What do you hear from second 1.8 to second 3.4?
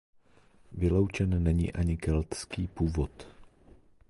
keltský původ.